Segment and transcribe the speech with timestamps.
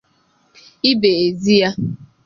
[0.91, 1.69] ibè ezi ya